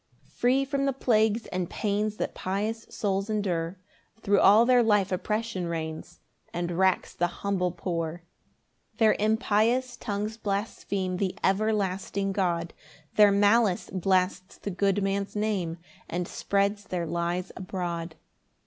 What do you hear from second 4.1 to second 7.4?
Thro' all their life oppression reigns And racks the